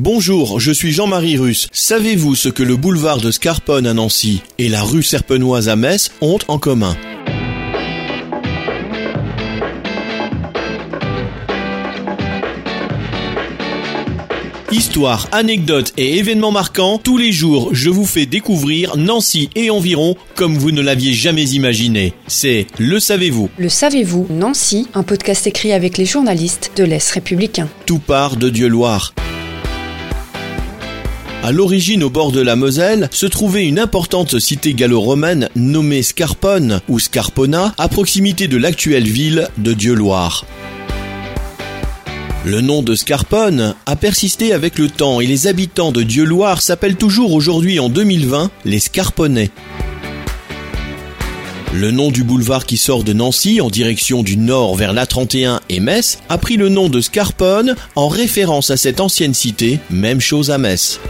Bonjour, 0.00 0.58
je 0.58 0.72
suis 0.72 0.92
Jean-Marie 0.92 1.36
Russe. 1.36 1.68
Savez-vous 1.72 2.34
ce 2.34 2.48
que 2.48 2.62
le 2.62 2.76
boulevard 2.76 3.18
de 3.18 3.30
Scarponne 3.30 3.86
à 3.86 3.94
Nancy 3.94 4.42
et 4.58 4.68
la 4.68 4.82
rue 4.82 5.02
Serpenoise 5.02 5.68
à 5.68 5.76
Metz 5.76 6.10
ont 6.20 6.38
en 6.48 6.58
commun? 6.58 6.96
Histoire, 14.72 15.28
anecdotes 15.32 15.92
et 15.98 16.16
événements 16.16 16.50
marquants, 16.50 16.98
tous 16.98 17.18
les 17.18 17.30
jours 17.30 17.74
je 17.74 17.90
vous 17.90 18.06
fais 18.06 18.24
découvrir 18.24 18.96
Nancy 18.96 19.50
et 19.54 19.70
environ 19.70 20.16
comme 20.34 20.56
vous 20.56 20.70
ne 20.72 20.80
l'aviez 20.80 21.12
jamais 21.12 21.44
imaginé. 21.50 22.14
C'est 22.26 22.66
Le 22.78 22.98
Savez-vous 22.98 23.50
Le 23.58 23.68
Savez-vous 23.68 24.26
Nancy, 24.30 24.88
un 24.94 25.02
podcast 25.02 25.46
écrit 25.46 25.72
avec 25.72 25.98
les 25.98 26.06
journalistes 26.06 26.72
de 26.76 26.84
l'Est 26.84 27.10
républicain. 27.10 27.68
Tout 27.84 27.98
part 27.98 28.36
de 28.36 28.48
Dieu-Loire. 28.48 29.12
À 31.44 31.50
l'origine, 31.50 32.04
au 32.04 32.10
bord 32.10 32.30
de 32.30 32.40
la 32.40 32.54
Moselle, 32.54 33.08
se 33.10 33.26
trouvait 33.26 33.66
une 33.66 33.80
importante 33.80 34.38
cité 34.38 34.74
gallo-romaine 34.74 35.48
nommée 35.56 36.04
Scarpone 36.04 36.80
ou 36.88 37.00
Scarpona, 37.00 37.74
à 37.78 37.88
proximité 37.88 38.46
de 38.46 38.56
l'actuelle 38.56 39.08
ville 39.08 39.48
de 39.58 39.72
Dieu-Loire. 39.72 40.46
Le 42.44 42.60
nom 42.60 42.82
de 42.82 42.94
Scarpone 42.94 43.74
a 43.86 43.96
persisté 43.96 44.52
avec 44.52 44.78
le 44.78 44.88
temps 44.88 45.20
et 45.20 45.26
les 45.26 45.48
habitants 45.48 45.90
de 45.90 46.04
Dieu-Loire 46.04 46.62
s'appellent 46.62 46.94
toujours 46.94 47.32
aujourd'hui 47.32 47.80
en 47.80 47.88
2020 47.88 48.52
les 48.64 48.78
Scarponnais. 48.78 49.50
Le 51.74 51.90
nom 51.90 52.12
du 52.12 52.22
boulevard 52.22 52.66
qui 52.66 52.76
sort 52.76 53.02
de 53.02 53.12
Nancy 53.12 53.60
en 53.60 53.68
direction 53.68 54.22
du 54.22 54.36
nord 54.36 54.76
vers 54.76 54.92
l'A31 54.92 55.58
et 55.70 55.80
Metz 55.80 56.18
a 56.28 56.38
pris 56.38 56.56
le 56.56 56.68
nom 56.68 56.88
de 56.88 57.00
Scarpone 57.00 57.74
en 57.96 58.06
référence 58.06 58.70
à 58.70 58.76
cette 58.76 59.00
ancienne 59.00 59.34
cité, 59.34 59.80
même 59.90 60.20
chose 60.20 60.52
à 60.52 60.58
Metz. 60.58 61.00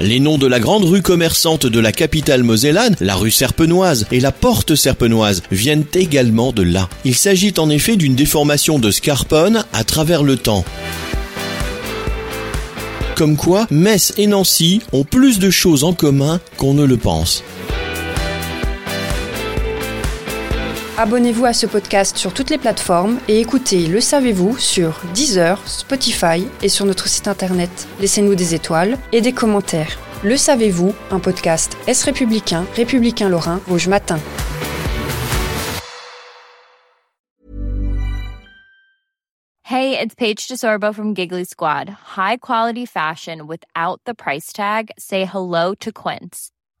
Les 0.00 0.18
noms 0.18 0.38
de 0.38 0.46
la 0.46 0.58
grande 0.58 0.84
rue 0.84 1.02
commerçante 1.02 1.66
de 1.66 1.80
la 1.80 1.92
capitale 1.92 2.42
mosellane, 2.42 2.96
la 3.00 3.14
rue 3.14 3.30
Serpenoise 3.30 4.06
et 4.10 4.20
la 4.20 4.32
porte 4.32 4.74
Serpenoise, 4.74 5.42
viennent 5.50 5.84
également 5.94 6.52
de 6.52 6.62
là. 6.62 6.88
Il 7.04 7.14
s'agit 7.14 7.54
en 7.58 7.70
effet 7.70 7.96
d'une 7.96 8.16
déformation 8.16 8.78
de 8.78 8.90
Scarpone 8.90 9.64
à 9.72 9.84
travers 9.84 10.22
le 10.24 10.36
temps. 10.36 10.64
Comme 13.14 13.36
quoi, 13.36 13.68
Metz 13.70 14.12
et 14.18 14.26
Nancy 14.26 14.80
ont 14.92 15.04
plus 15.04 15.38
de 15.38 15.50
choses 15.50 15.84
en 15.84 15.92
commun 15.92 16.40
qu'on 16.56 16.74
ne 16.74 16.84
le 16.84 16.96
pense. 16.96 17.44
Abonnez-vous 20.96 21.44
à 21.44 21.52
ce 21.52 21.66
podcast 21.66 22.16
sur 22.16 22.32
toutes 22.32 22.50
les 22.50 22.58
plateformes 22.58 23.18
et 23.26 23.40
écoutez 23.40 23.88
Le 23.88 24.00
Savez-vous 24.00 24.56
sur 24.58 25.00
Deezer, 25.12 25.58
Spotify 25.66 26.46
et 26.62 26.68
sur 26.68 26.86
notre 26.86 27.08
site 27.08 27.26
internet. 27.26 27.88
Laissez-nous 27.98 28.36
des 28.36 28.54
étoiles 28.54 28.96
et 29.10 29.20
des 29.20 29.32
commentaires. 29.32 29.98
Le 30.22 30.36
Savez-vous, 30.36 30.94
un 31.10 31.18
podcast 31.18 31.76
Est 31.88 32.00
républicain, 32.04 32.64
républicain 32.76 33.28
lorrain, 33.28 33.60
Rouge 33.66 33.88
Matin. 33.88 34.20
Hey, 39.64 39.98
it's 39.98 40.14
Paige 40.14 40.46
DeSorbo 40.46 40.94
from 40.94 41.14
Giggly 41.14 41.44
Squad. 41.44 41.90
High 42.16 42.36
quality 42.36 42.86
fashion 42.86 43.48
without 43.48 44.00
the 44.06 44.14
price 44.14 44.52
tag. 44.52 44.92
Say 44.96 45.24
hello 45.24 45.74
to 45.80 45.90
Quince. 45.90 46.53